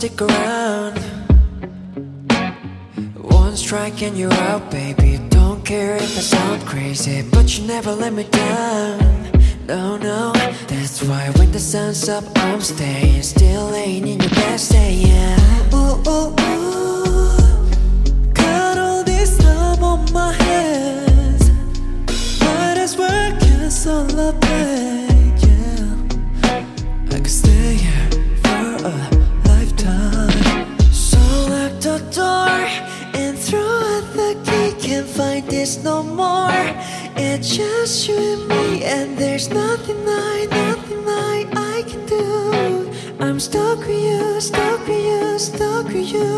[0.00, 0.98] stick around.
[3.18, 5.18] One strike and you're out, baby.
[5.28, 9.30] Don't care if I sound crazy, but you never let me down.
[9.66, 10.32] No, no,
[10.68, 13.22] that's why when the sun's up, I'm staying.
[13.22, 15.38] Still laying in your bed, staying.
[15.74, 18.32] Ooh, ooh, ooh.
[18.32, 21.50] Got all this time on my hands.
[22.40, 25.09] Might as well cancel a play,
[35.70, 36.64] this no more.
[37.16, 42.90] It's just you and me, and there's nothing I, nothing I, I can do.
[43.20, 46.36] I'm stuck with you, stuck with you, stuck with you.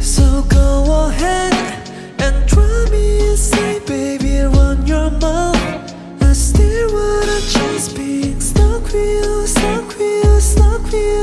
[0.00, 1.52] So go ahead
[2.18, 5.92] and try me and say, baby, want your mouth.
[6.22, 11.22] I still wanna chase being stuck with you, stuck with you, stuck with you.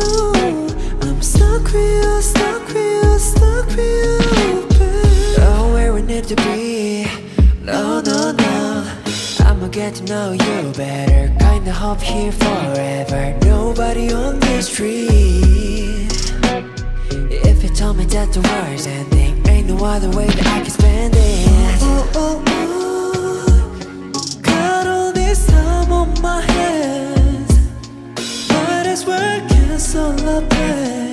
[1.02, 5.39] I'm stuck with you, stuck with you, stuck with you, babe.
[5.39, 7.23] Oh, where we need to be.
[7.64, 8.83] No, no, no.
[9.39, 11.33] I'ma get to know you better.
[11.39, 13.38] Kinda hope here forever.
[13.45, 16.11] Nobody on this street.
[17.09, 20.72] If you told me that the war's ending, ain't no other way that I can
[20.72, 21.81] spend it.
[21.83, 24.42] Ooh, ooh, ooh.
[24.42, 27.52] Got all this time on my hands.
[28.50, 31.12] Might as well cancel a play.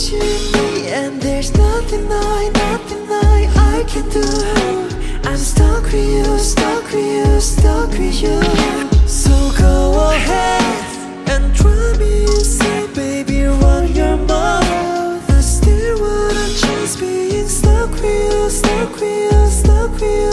[0.00, 4.22] It's you and me, and there's nothing I, nothing I, I can do.
[5.28, 8.40] I'm stuck with you, stuck with you, stuck with you.
[9.08, 15.30] So go ahead and try me say, baby, run your mouth.
[15.32, 20.30] I still wanna chase being stuck with you, stuck with you, stuck with you.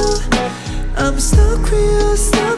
[0.96, 2.55] I'm stuck with you, stuck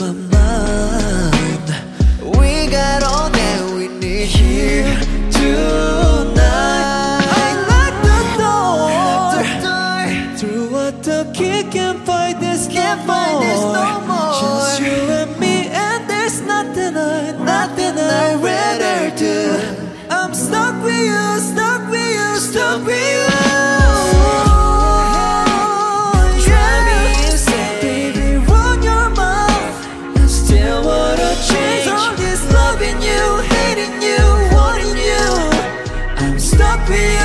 [0.00, 0.27] me
[36.88, 37.17] with